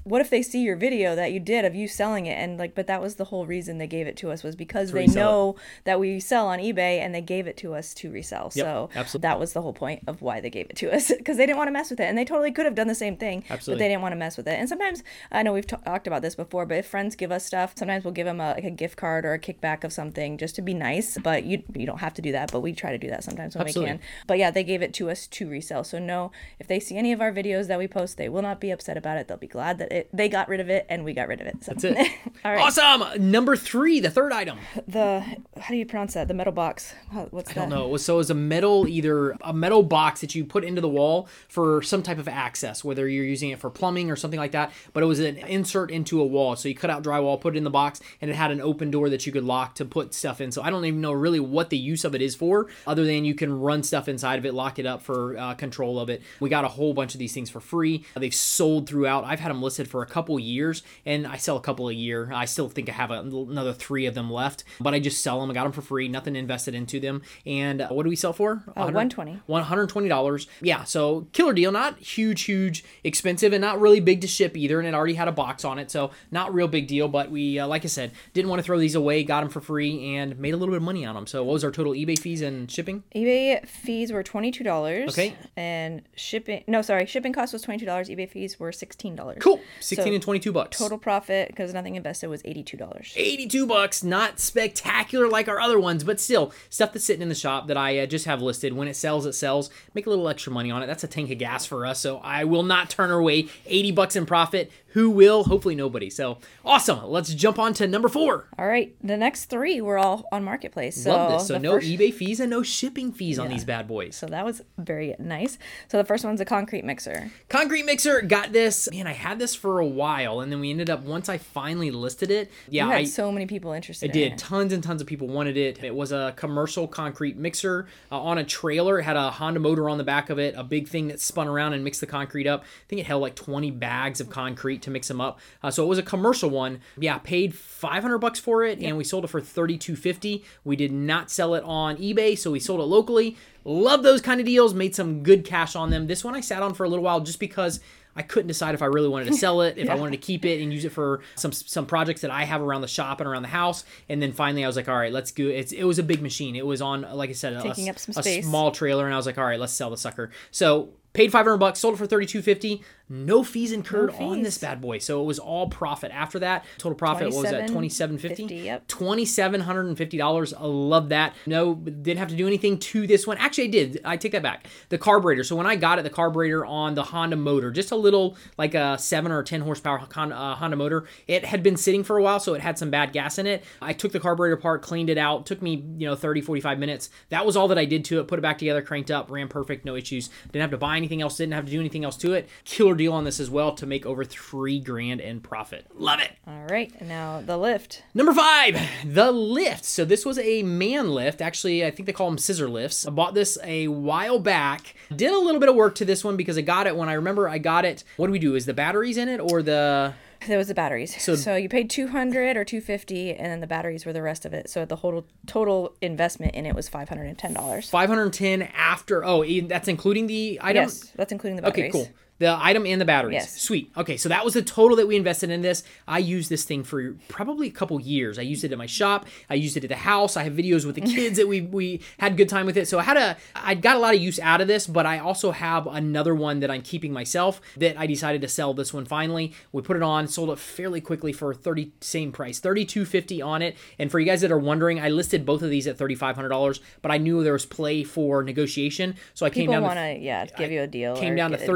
what 0.04 0.20
if 0.20 0.30
they 0.30 0.42
see 0.42 0.62
your 0.62 0.76
video 0.76 1.14
that 1.14 1.32
you 1.32 1.40
did 1.40 1.64
of 1.64 1.74
you 1.74 1.88
selling 1.88 2.26
it? 2.26 2.34
And 2.34 2.58
like 2.58 2.74
but 2.74 2.86
that 2.86 3.00
was 3.00 3.16
the 3.16 3.24
whole 3.24 3.46
reason 3.46 3.78
they 3.78 3.86
gave 3.86 4.06
it 4.06 4.16
to 4.18 4.30
us 4.30 4.42
was 4.42 4.56
because 4.56 4.92
they 4.92 5.02
resell 5.02 5.22
know 5.22 5.56
that 5.84 6.00
we 6.00 6.20
sell 6.20 6.48
on 6.48 6.58
ebay 6.58 6.98
and 6.98 7.14
they 7.14 7.20
gave 7.20 7.46
it 7.46 7.56
to 7.58 7.74
us 7.74 7.94
to 7.94 8.10
resell. 8.10 8.50
So 8.50 8.90
absolutely. 8.94 9.28
that 9.28 9.38
was 9.38 9.52
the 9.52 9.62
whole 9.62 9.72
point 9.72 10.02
of 10.06 10.22
why 10.22 10.40
they 10.40 10.50
gave 10.50 10.66
it 10.70 10.76
to 10.76 10.94
us 10.94 11.08
because 11.18 11.36
they 11.36 11.46
didn't 11.46 11.58
want 11.58 11.68
to 11.68 11.72
mess 11.72 11.90
with 11.90 12.00
it. 12.00 12.04
And 12.04 12.18
they 12.18 12.24
totally 12.24 12.52
could 12.52 12.64
have 12.64 12.74
done 12.74 12.88
the 12.88 12.94
same 12.94 13.16
thing 13.16 13.44
but 13.48 13.64
they 13.64 13.88
didn't 13.88 14.02
want 14.02 14.12
to 14.12 14.16
mess 14.16 14.36
with 14.36 14.48
it. 14.48 14.58
And 14.58 14.68
sometimes 14.68 15.02
i 15.30 15.42
know 15.42 15.52
we've 15.52 15.66
ta- 15.66 15.76
talked 15.76 16.06
about 16.06 16.22
this 16.22 16.34
before 16.34 16.66
but 16.66 16.78
if 16.78 16.86
friends 16.86 17.14
give 17.16 17.30
us 17.30 17.44
stuff 17.44 17.74
sometimes 17.76 18.04
we'll 18.04 18.12
give 18.12 18.26
them 18.26 18.40
a, 18.40 18.50
like 18.52 18.64
a 18.64 18.70
gift 18.70 18.96
card 18.96 19.24
or 19.24 19.32
a 19.34 19.38
kickback 19.38 19.84
of 19.84 19.92
something 19.92 20.38
just 20.38 20.54
to 20.54 20.62
be 20.62 20.74
nice 20.74 21.18
but 21.22 21.44
you 21.44 21.62
you 21.74 21.86
don't 21.86 21.98
have 21.98 22.14
to 22.14 22.22
do 22.22 22.32
that 22.32 22.50
but 22.50 22.60
we 22.60 22.72
try 22.72 22.90
to 22.90 22.98
do 22.98 23.08
that 23.08 23.22
sometimes 23.22 23.54
when 23.54 23.66
Absolutely. 23.66 23.92
we 23.92 23.98
can. 23.98 24.06
But 24.26 24.38
yeah 24.38 24.50
they 24.50 24.64
gave 24.64 24.82
it 24.82 24.94
to 24.94 25.10
us 25.10 25.26
to 25.26 25.48
resell. 25.48 25.84
So 25.84 25.98
no 25.98 26.32
if 26.58 26.66
they 26.66 26.80
see 26.80 26.96
any 26.96 27.12
of 27.12 27.20
our 27.20 27.32
videos 27.32 27.68
that 27.68 27.78
we 27.78 27.88
post 27.88 28.16
they 28.16 28.28
will 28.28 28.42
not 28.42 28.60
be 28.60 28.70
upset 28.70 28.96
about 28.96 29.18
it. 29.18 29.28
They'll 29.28 29.36
be 29.36 29.46
glad 29.46 29.78
that 29.78 29.91
it 29.92 30.08
they 30.12 30.28
got 30.28 30.48
rid 30.48 30.60
of 30.60 30.68
it 30.70 30.86
and 30.88 31.04
we 31.04 31.12
got 31.12 31.28
rid 31.28 31.40
of 31.40 31.46
it 31.46 31.62
so 31.62 31.72
That's 31.72 31.84
it. 31.84 31.96
All 32.44 32.52
right. 32.52 32.60
Awesome. 32.60 33.30
Number 33.30 33.54
three, 33.56 34.00
the 34.00 34.10
third 34.10 34.32
item. 34.32 34.58
the 34.88 35.24
how 35.62 35.70
do 35.70 35.76
you 35.76 35.86
pronounce 35.86 36.14
that 36.14 36.26
the 36.26 36.34
metal 36.34 36.52
box 36.52 36.92
what's 37.30 37.52
that? 37.54 37.66
I 37.66 37.68
don't 37.68 37.70
know. 37.70 37.96
So 37.96 38.14
it 38.14 38.18
was 38.18 38.30
a 38.30 38.34
metal, 38.34 38.88
either 38.88 39.36
a 39.42 39.52
metal 39.52 39.82
box 39.82 40.20
that 40.20 40.34
you 40.34 40.44
put 40.44 40.64
into 40.64 40.80
the 40.80 40.88
wall 40.88 41.28
for 41.48 41.82
some 41.82 42.02
type 42.02 42.18
of 42.18 42.26
access, 42.26 42.82
whether 42.82 43.08
you're 43.08 43.24
using 43.24 43.50
it 43.50 43.60
for 43.60 43.70
plumbing 43.70 44.10
or 44.10 44.16
something 44.16 44.40
like 44.40 44.52
that. 44.52 44.72
But 44.92 45.02
it 45.04 45.06
was 45.06 45.20
an 45.20 45.36
insert 45.38 45.90
into 45.90 46.20
a 46.20 46.26
wall. 46.26 46.56
So 46.56 46.68
you 46.68 46.74
cut 46.74 46.90
out 46.90 47.04
drywall, 47.04 47.40
put 47.40 47.54
it 47.54 47.58
in 47.58 47.64
the 47.64 47.70
box, 47.70 48.00
and 48.20 48.30
it 48.30 48.34
had 48.34 48.50
an 48.50 48.60
open 48.60 48.90
door 48.90 49.08
that 49.08 49.24
you 49.24 49.32
could 49.32 49.44
lock 49.44 49.76
to 49.76 49.84
put 49.84 50.14
stuff 50.14 50.40
in. 50.40 50.50
So 50.50 50.62
I 50.62 50.70
don't 50.70 50.84
even 50.84 51.00
know 51.00 51.12
really 51.12 51.40
what 51.40 51.70
the 51.70 51.78
use 51.78 52.04
of 52.04 52.14
it 52.14 52.22
is 52.22 52.34
for, 52.34 52.66
other 52.86 53.04
than 53.04 53.24
you 53.24 53.34
can 53.34 53.52
run 53.60 53.84
stuff 53.84 54.08
inside 54.08 54.38
of 54.38 54.46
it, 54.46 54.54
lock 54.54 54.78
it 54.80 54.86
up 54.86 55.02
for 55.02 55.38
uh, 55.38 55.54
control 55.54 56.00
of 56.00 56.10
it. 56.10 56.22
We 56.40 56.50
got 56.50 56.64
a 56.64 56.68
whole 56.68 56.92
bunch 56.92 57.14
of 57.14 57.20
these 57.20 57.32
things 57.32 57.50
for 57.50 57.60
free. 57.60 58.04
They've 58.16 58.34
sold 58.34 58.88
throughout. 58.88 59.24
I've 59.24 59.40
had 59.40 59.50
them 59.50 59.62
listed 59.62 59.88
for 59.88 60.02
a 60.02 60.06
couple 60.06 60.38
years, 60.40 60.82
and 61.06 61.26
I 61.26 61.36
sell 61.36 61.56
a 61.56 61.60
couple 61.60 61.88
a 61.88 61.92
year. 61.92 62.32
I 62.34 62.46
still 62.46 62.68
think 62.68 62.88
I 62.88 62.92
have 62.92 63.10
a, 63.10 63.20
another 63.20 63.72
three 63.72 64.06
of 64.06 64.14
them 64.14 64.30
left, 64.30 64.64
but 64.80 64.92
I 64.92 64.98
just 64.98 65.22
sell 65.22 65.40
them. 65.40 65.51
I 65.52 65.54
got 65.54 65.64
them 65.64 65.72
for 65.72 65.82
free, 65.82 66.08
nothing 66.08 66.34
invested 66.36 66.74
into 66.74 66.98
them. 67.00 67.22
And 67.46 67.80
uh, 67.82 67.88
what 67.88 68.02
do 68.04 68.08
we 68.08 68.16
sell 68.16 68.32
for? 68.32 68.62
Uh, 68.68 68.82
120 68.90 69.40
$120. 69.48 70.46
Yeah, 70.60 70.84
so 70.84 71.26
killer 71.32 71.52
deal. 71.52 71.72
Not 71.72 71.98
huge, 71.98 72.42
huge 72.42 72.84
expensive 73.04 73.52
and 73.52 73.60
not 73.60 73.80
really 73.80 74.00
big 74.00 74.20
to 74.22 74.26
ship 74.26 74.56
either. 74.56 74.78
And 74.78 74.88
it 74.88 74.94
already 74.94 75.14
had 75.14 75.28
a 75.28 75.32
box 75.32 75.64
on 75.64 75.78
it. 75.78 75.90
So 75.90 76.10
not 76.30 76.52
real 76.54 76.68
big 76.68 76.86
deal. 76.86 77.08
But 77.08 77.30
we, 77.30 77.58
uh, 77.58 77.66
like 77.66 77.84
I 77.84 77.88
said, 77.88 78.12
didn't 78.32 78.48
want 78.48 78.60
to 78.60 78.64
throw 78.64 78.78
these 78.78 78.94
away, 78.94 79.22
got 79.24 79.40
them 79.42 79.50
for 79.50 79.60
free, 79.60 80.16
and 80.16 80.38
made 80.38 80.54
a 80.54 80.56
little 80.56 80.72
bit 80.72 80.78
of 80.78 80.82
money 80.82 81.04
on 81.04 81.14
them. 81.14 81.26
So 81.26 81.42
what 81.44 81.52
was 81.54 81.64
our 81.64 81.70
total 81.70 81.92
eBay 81.92 82.18
fees 82.18 82.40
and 82.42 82.70
shipping? 82.70 83.02
eBay 83.14 83.66
fees 83.66 84.12
were 84.12 84.22
twenty 84.22 84.50
two 84.50 84.64
dollars. 84.64 85.10
Okay. 85.12 85.36
And 85.56 86.02
shipping 86.16 86.64
no 86.66 86.82
sorry 86.82 87.06
shipping 87.06 87.32
cost 87.32 87.52
was 87.52 87.62
twenty 87.62 87.78
two 87.78 87.86
dollars. 87.86 88.08
eBay 88.08 88.28
fees 88.28 88.58
were 88.58 88.72
sixteen 88.72 89.14
dollars. 89.16 89.38
Cool. 89.40 89.60
16 89.80 90.06
So, 90.06 90.14
and 90.14 90.22
22 90.22 90.52
bucks. 90.52 90.78
Total 90.78 90.98
profit 90.98 91.48
because 91.48 91.74
nothing 91.74 91.96
invested 91.96 92.28
was 92.28 92.40
eighty 92.44 92.62
two 92.62 92.76
dollars. 92.76 93.12
82 93.16 93.66
bucks 93.66 94.02
not 94.02 94.38
spectacular 94.40 95.28
like 95.42 95.48
our 95.48 95.60
other 95.60 95.80
ones 95.80 96.04
but 96.04 96.20
still 96.20 96.52
stuff 96.70 96.92
that's 96.92 97.04
sitting 97.04 97.22
in 97.22 97.28
the 97.28 97.34
shop 97.34 97.66
that 97.66 97.76
i 97.76 97.98
uh, 97.98 98.06
just 98.06 98.24
have 98.26 98.40
listed 98.40 98.72
when 98.72 98.88
it 98.88 98.94
sells 98.94 99.26
it 99.26 99.32
sells. 99.32 99.70
Make 99.94 100.06
a 100.06 100.10
little 100.10 100.28
extra 100.28 100.52
money 100.52 100.70
on 100.70 100.82
it. 100.82 100.86
That's 100.86 101.04
a 101.04 101.08
tank 101.08 101.30
of 101.30 101.38
gas 101.38 101.66
for 101.66 101.84
us 101.84 101.98
so 102.00 102.18
i 102.18 102.44
will 102.44 102.62
not 102.62 102.90
turn 102.90 103.10
away 103.10 103.48
80 103.66 103.92
bucks 103.92 104.16
in 104.16 104.26
profit 104.26 104.70
who 104.92 105.10
will 105.10 105.44
hopefully 105.44 105.74
nobody 105.74 106.08
so 106.10 106.38
awesome 106.64 107.04
let's 107.04 107.32
jump 107.34 107.58
on 107.58 107.72
to 107.74 107.86
number 107.86 108.08
four 108.08 108.48
All 108.58 108.66
right, 108.66 108.94
the 109.02 109.16
next 109.16 109.46
three 109.46 109.80
were 109.80 109.98
all 109.98 110.24
on 110.32 110.44
marketplace. 110.44 111.02
So 111.02 111.10
love 111.10 111.32
this 111.38 111.48
so 111.48 111.58
no 111.58 111.72
first- 111.72 111.86
ebay 111.88 112.12
fees 112.12 112.40
and 112.40 112.50
no 112.50 112.62
shipping 112.62 113.12
fees 113.12 113.38
on 113.38 113.48
these 113.48 113.64
bad 113.64 113.86
boys 113.88 114.16
So 114.16 114.26
that 114.26 114.44
was 114.44 114.62
very 114.78 115.14
nice. 115.18 115.58
So 115.88 115.98
the 115.98 116.04
first 116.04 116.24
one's 116.24 116.40
a 116.40 116.44
concrete 116.44 116.84
mixer. 116.84 117.30
Concrete 117.48 117.84
mixer 117.84 118.22
got 118.22 118.52
this. 118.52 118.88
Man, 118.90 119.06
I 119.06 119.12
had 119.12 119.38
this 119.38 119.54
for 119.54 119.78
a 119.78 119.86
while, 119.86 120.40
and 120.40 120.50
then 120.52 120.60
we 120.60 120.70
ended 120.70 120.90
up 120.90 121.02
once 121.02 121.28
I 121.28 121.38
finally 121.38 121.90
listed 121.90 122.30
it. 122.30 122.50
Yeah, 122.68 122.84
You 122.86 122.90
had 122.90 123.00
I 123.00 123.04
so 123.04 123.32
many 123.32 123.46
people 123.46 123.72
interested. 123.72 124.10
I 124.10 124.12
did. 124.12 124.26
In 124.26 124.32
it. 124.32 124.38
Tons 124.38 124.72
and 124.72 124.82
tons 124.82 125.00
of 125.00 125.06
people 125.06 125.28
wanted 125.28 125.56
it. 125.56 125.82
It 125.82 125.94
was 125.94 126.12
a 126.12 126.32
commercial 126.36 126.86
concrete 126.86 127.36
mixer 127.36 127.86
uh, 128.10 128.20
on 128.20 128.38
a 128.38 128.44
trailer. 128.44 128.98
It 129.00 129.04
had 129.04 129.16
a 129.16 129.30
Honda 129.30 129.60
motor 129.60 129.88
on 129.88 129.98
the 129.98 130.04
back 130.04 130.30
of 130.30 130.38
it, 130.38 130.54
a 130.56 130.64
big 130.64 130.88
thing 130.88 131.08
that 131.08 131.20
spun 131.20 131.48
around 131.48 131.72
and 131.72 131.82
mixed 131.84 132.00
the 132.00 132.06
concrete 132.06 132.46
up. 132.46 132.62
I 132.62 132.64
think 132.88 133.00
it 133.00 133.06
held 133.06 133.22
like 133.22 133.34
20 133.34 133.70
bags 133.70 134.20
of 134.20 134.28
concrete 134.30 134.81
to 134.82 134.90
mix 134.90 135.08
them 135.08 135.20
up. 135.20 135.40
Uh, 135.62 135.70
so 135.70 135.84
it 135.84 135.86
was 135.86 135.98
a 135.98 136.02
commercial 136.02 136.50
one. 136.50 136.80
Yeah, 136.98 137.18
paid 137.18 137.54
500 137.54 138.18
bucks 138.18 138.38
for 138.38 138.64
it, 138.64 138.78
and 138.80 138.96
we 138.96 139.04
sold 139.04 139.24
it 139.24 139.28
for 139.28 139.40
32.50. 139.40 140.44
We 140.64 140.76
did 140.76 140.92
not 140.92 141.30
sell 141.30 141.54
it 141.54 141.64
on 141.64 141.96
eBay, 141.96 142.38
so 142.38 142.50
we 142.50 142.60
sold 142.60 142.80
it 142.80 142.84
locally. 142.84 143.36
Love 143.64 144.02
those 144.02 144.20
kind 144.20 144.40
of 144.40 144.46
deals. 144.46 144.74
Made 144.74 144.94
some 144.94 145.22
good 145.22 145.44
cash 145.44 145.76
on 145.76 145.90
them. 145.90 146.06
This 146.06 146.24
one 146.24 146.34
I 146.34 146.40
sat 146.40 146.62
on 146.62 146.74
for 146.74 146.84
a 146.84 146.88
little 146.88 147.04
while 147.04 147.20
just 147.20 147.40
because. 147.40 147.80
I 148.14 148.20
couldn't 148.20 148.48
decide 148.48 148.74
if 148.74 148.82
I 148.82 148.86
really 148.86 149.08
wanted 149.08 149.28
to 149.28 149.34
sell 149.34 149.62
it, 149.62 149.78
if 149.78 149.88
I 149.88 149.94
wanted 149.98 150.20
to 150.20 150.26
keep 150.26 150.44
it 150.44 150.60
and 150.60 150.70
use 150.70 150.84
it 150.84 150.92
for 150.92 151.22
some 151.34 151.50
some 151.50 151.86
projects 151.86 152.20
that 152.20 152.30
I 152.30 152.44
have 152.44 152.60
around 152.60 152.82
the 152.82 152.86
shop 152.86 153.22
and 153.22 153.26
around 153.26 153.40
the 153.40 153.48
house. 153.48 153.86
And 154.10 154.20
then 154.20 154.32
finally, 154.32 154.64
I 154.64 154.66
was 154.66 154.76
like, 154.76 154.86
all 154.86 154.98
right, 154.98 155.10
let's 155.10 155.32
go. 155.32 155.44
It's 155.44 155.72
it 155.72 155.84
was 155.84 155.98
a 155.98 156.02
big 156.02 156.20
machine. 156.20 156.54
It 156.54 156.66
was 156.66 156.82
on, 156.82 157.06
like 157.14 157.30
I 157.30 157.32
said, 157.32 157.54
a, 157.54 157.62
Taking 157.62 157.88
up 157.88 157.98
some 157.98 158.14
a 158.22 158.42
small 158.42 158.70
trailer, 158.70 159.06
and 159.06 159.14
I 159.14 159.16
was 159.16 159.24
like, 159.24 159.38
all 159.38 159.46
right, 159.46 159.58
let's 159.58 159.72
sell 159.72 159.88
the 159.88 159.96
sucker. 159.96 160.30
So 160.50 160.90
paid 161.12 161.32
500 161.32 161.56
bucks, 161.58 161.80
sold 161.80 161.94
it 161.94 161.96
for 161.96 162.06
32.50. 162.06 162.82
No 163.12 163.44
fees 163.44 163.72
incurred 163.72 164.10
on 164.10 164.42
this 164.42 164.56
bad 164.56 164.80
boy. 164.80 164.98
So 164.98 165.20
it 165.20 165.26
was 165.26 165.38
all 165.38 165.68
profit 165.68 166.10
after 166.12 166.38
that. 166.38 166.64
Total 166.78 166.96
profit 166.96 167.26
was 167.32 167.44
at 167.44 167.68
27.50. 167.68 168.18
$27.50, 168.18 168.64
yep. 168.64 168.88
$2,750. 168.88 170.54
I 170.58 170.64
love 170.64 171.10
that. 171.10 171.34
No, 171.44 171.74
didn't 171.74 172.18
have 172.18 172.28
to 172.28 172.36
do 172.36 172.46
anything 172.46 172.78
to 172.78 173.06
this 173.06 173.26
one. 173.26 173.36
Actually, 173.36 173.64
I 173.64 173.70
did. 173.70 174.00
I 174.04 174.16
take 174.16 174.32
that 174.32 174.42
back. 174.42 174.66
The 174.88 174.96
carburetor. 174.96 175.44
So 175.44 175.56
when 175.56 175.66
I 175.66 175.76
got 175.76 175.98
it, 175.98 176.02
the 176.02 176.10
carburetor 176.10 176.64
on 176.64 176.94
the 176.94 177.02
Honda 177.02 177.36
motor, 177.36 177.70
just 177.70 177.90
a 177.90 177.96
little 177.96 178.36
like 178.56 178.74
a 178.74 178.96
7 178.98 179.30
or 179.30 179.42
10 179.42 179.60
horsepower 179.60 179.98
uh, 179.98 180.54
Honda 180.54 180.76
motor, 180.76 181.04
it 181.26 181.44
had 181.44 181.62
been 181.62 181.76
sitting 181.76 182.04
for 182.04 182.16
a 182.16 182.22
while, 182.22 182.40
so 182.40 182.54
it 182.54 182.62
had 182.62 182.78
some 182.78 182.90
bad 182.90 183.12
gas 183.12 183.36
in 183.38 183.46
it. 183.46 183.62
I 183.82 183.92
took 183.92 184.12
the 184.12 184.20
carburetor 184.20 184.54
apart, 184.54 184.80
cleaned 184.80 185.10
it 185.10 185.18
out. 185.18 185.44
Took 185.44 185.60
me, 185.60 185.84
you 185.98 186.06
know, 186.06 186.16
30, 186.16 186.40
45 186.40 186.78
minutes. 186.78 187.10
That 187.28 187.44
was 187.44 187.58
all 187.58 187.68
that 187.68 187.78
I 187.78 187.84
did 187.84 188.06
to 188.06 188.20
it. 188.20 188.28
Put 188.28 188.38
it 188.38 188.42
back 188.42 188.56
together, 188.56 188.80
cranked 188.80 189.10
up, 189.10 189.30
ran 189.30 189.48
perfect, 189.48 189.84
no 189.84 189.96
issues. 189.96 190.30
Didn't 190.50 190.62
have 190.62 190.70
to 190.70 190.78
buy 190.78 190.96
anything 190.96 191.20
else, 191.20 191.36
didn't 191.36 191.52
have 191.52 191.66
to 191.66 191.70
do 191.70 191.80
anything 191.80 192.04
else 192.04 192.16
to 192.18 192.32
it. 192.32 192.48
Killer 192.64 192.94
deal 193.02 193.12
on 193.12 193.24
this 193.24 193.40
as 193.40 193.50
well 193.50 193.72
to 193.74 193.86
make 193.86 194.06
over 194.06 194.24
three 194.24 194.78
grand 194.80 195.20
in 195.20 195.40
profit. 195.40 195.86
Love 195.94 196.20
it. 196.20 196.30
All 196.46 196.66
right, 196.70 196.90
now 197.02 197.40
the 197.44 197.56
lift. 197.56 198.02
Number 198.14 198.32
five, 198.32 198.80
the 199.04 199.30
lift. 199.32 199.84
So 199.84 200.04
this 200.04 200.24
was 200.24 200.38
a 200.38 200.62
man 200.62 201.10
lift. 201.10 201.40
Actually, 201.42 201.84
I 201.84 201.90
think 201.90 202.06
they 202.06 202.12
call 202.12 202.28
them 202.30 202.38
scissor 202.38 202.68
lifts. 202.68 203.06
I 203.06 203.10
bought 203.10 203.34
this 203.34 203.58
a 203.64 203.88
while 203.88 204.38
back. 204.38 204.94
Did 205.14 205.32
a 205.32 205.38
little 205.38 205.60
bit 205.60 205.68
of 205.68 205.74
work 205.74 205.94
to 205.96 206.04
this 206.04 206.24
one 206.24 206.36
because 206.36 206.56
I 206.56 206.62
got 206.62 206.86
it 206.86 206.96
when 206.96 207.08
I 207.08 207.14
remember 207.14 207.48
I 207.48 207.58
got 207.58 207.84
it. 207.84 208.04
What 208.16 208.26
do 208.28 208.32
we 208.32 208.38
do? 208.38 208.54
Is 208.54 208.66
the 208.66 208.74
batteries 208.74 209.16
in 209.16 209.28
it 209.28 209.38
or 209.40 209.62
the 209.62 210.14
There 210.46 210.58
was 210.58 210.68
the 210.68 210.74
batteries. 210.74 211.20
So- 211.22 211.36
So, 211.36 211.54
you 211.56 211.68
paid 211.68 211.88
two 211.90 212.08
hundred 212.08 212.56
or 212.56 212.64
two 212.64 212.80
fifty, 212.80 213.32
and 213.32 213.46
then 213.46 213.60
the 213.60 213.66
batteries 213.66 214.04
were 214.06 214.12
the 214.12 214.22
rest 214.22 214.44
of 214.44 214.52
it. 214.52 214.68
So 214.70 214.84
the 214.84 214.96
total 214.96 215.26
total 215.46 215.94
investment 216.00 216.54
in 216.54 216.66
it 216.66 216.74
was 216.74 216.88
five 216.88 217.08
hundred 217.08 217.24
and 217.26 217.38
ten 217.38 217.52
dollars. 217.52 217.90
510 217.90 218.62
after? 218.74 219.24
Oh, 219.24 219.44
that's 219.62 219.88
including 219.88 220.26
the 220.26 220.58
item. 220.62 220.82
Yes, 220.84 221.12
that's 221.16 221.32
including 221.32 221.56
the 221.56 221.62
batteries. 221.62 221.84
Okay, 221.84 221.90
cool. 221.92 222.08
The 222.42 222.58
item 222.60 222.86
and 222.86 223.00
the 223.00 223.04
batteries. 223.04 223.34
Yes. 223.34 223.60
Sweet. 223.60 223.90
Okay, 223.96 224.16
so 224.16 224.28
that 224.28 224.44
was 224.44 224.54
the 224.54 224.62
total 224.62 224.96
that 224.96 225.06
we 225.06 225.14
invested 225.16 225.50
in 225.50 225.62
this. 225.62 225.84
I 226.08 226.18
used 226.18 226.50
this 226.50 226.64
thing 226.64 226.82
for 226.82 227.14
probably 227.28 227.68
a 227.68 227.70
couple 227.70 228.00
years. 228.00 228.38
I 228.38 228.42
used 228.42 228.64
it 228.64 228.72
at 228.72 228.78
my 228.78 228.86
shop. 228.86 229.26
I 229.48 229.54
used 229.54 229.76
it 229.76 229.84
at 229.84 229.88
the 229.90 229.96
house. 229.96 230.36
I 230.36 230.42
have 230.42 230.54
videos 230.54 230.84
with 230.84 230.96
the 230.96 231.00
kids 231.14 231.36
that 231.38 231.46
we 231.46 231.60
we 231.60 232.00
had 232.18 232.36
good 232.36 232.48
time 232.48 232.66
with 232.66 232.76
it. 232.76 232.88
So 232.88 232.98
I 232.98 233.04
had 233.04 233.16
a 233.16 233.36
I 233.54 233.74
got 233.76 233.96
a 233.96 234.00
lot 234.00 234.14
of 234.14 234.20
use 234.20 234.40
out 234.40 234.60
of 234.60 234.66
this, 234.66 234.86
but 234.86 235.06
I 235.06 235.18
also 235.20 235.52
have 235.52 235.86
another 235.86 236.34
one 236.34 236.60
that 236.60 236.70
I'm 236.70 236.82
keeping 236.82 237.12
myself 237.12 237.60
that 237.76 237.96
I 237.98 238.06
decided 238.06 238.42
to 238.42 238.48
sell 238.48 238.74
this 238.74 238.92
one 238.92 239.04
finally. 239.04 239.52
We 239.70 239.82
put 239.82 239.96
it 239.96 240.02
on, 240.02 240.26
sold 240.26 240.50
it 240.50 240.58
fairly 240.58 241.00
quickly 241.00 241.32
for 241.32 241.54
30 241.54 241.92
same 242.00 242.32
price, 242.32 242.60
32.50 242.60 243.44
on 243.46 243.62
it. 243.62 243.76
And 243.98 244.10
for 244.10 244.18
you 244.18 244.26
guys 244.26 244.40
that 244.40 244.50
are 244.50 244.58
wondering, 244.58 244.98
I 245.00 245.08
listed 245.08 245.46
both 245.46 245.62
of 245.62 245.70
these 245.70 245.86
at 245.86 245.96
$3500, 245.96 246.80
but 247.02 247.10
I 247.12 247.18
knew 247.18 247.42
there 247.44 247.52
was 247.52 247.66
play 247.66 248.02
for 248.04 248.42
negotiation, 248.42 249.14
so 249.34 249.46
I 249.46 249.50
came 249.50 249.70
down 249.70 249.82
to 249.82 249.86
want 249.86 249.98
to 249.98 250.18
yeah 250.18 250.46
give 250.46 250.70
you 250.72 250.82
a 250.82 250.86
deal. 250.86 251.14
came 251.16 251.36
down 251.36 251.52
to 251.52 251.58
get- 251.58 251.66